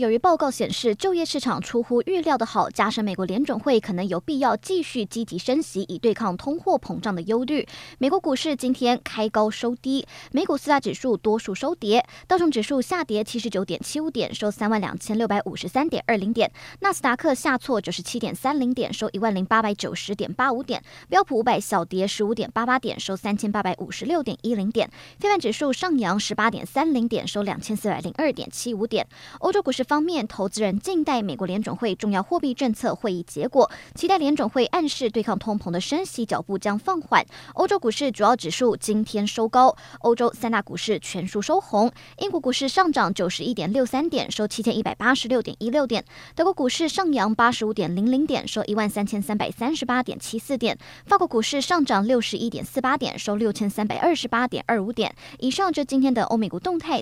[0.00, 29.06] 由于报告显示，就业市场出乎预料的好，加上美国联准会可能有必要继续积极升息以对抗通货膨胀的忧虑，美国股市今天开高收低，美股四大指数多数收跌，道琼指数下跌七十九点七五点，收三万两千六百五十三点二零点，纳斯达克下挫九十七点三零点，收一万零八百九十点八五点，标普五百小跌十五点八八点，收三千八百五十六点一零点，非半指数上扬十八点三零点，收两千四百零二点七五点，
[29.40, 37.26] 欧洲股市方面，投资人静待美国联准会重要货币政策会议结果，期待联准会暗示对抗通膨的升息脚步将放缓。
[37.54, 41.90] 欧洲股市主要指数今天收高，欧洲三大股市全数收红。
[42.18, 46.00] 英国股市上涨九十一点六三点，收七千一百八十六点一六点；
[46.36, 55.12] 德国股市上扬八十五点零零点，收一万三千三百三十八点七四点；法国股市上涨六十一点四八点，收六千三百二十八点二五点。
[55.40, 56.98] 以上就今天的欧美股动态。